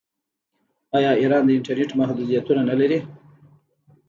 [0.97, 2.99] آیا ایران د انټرنیټ محدودیتونه نلري؟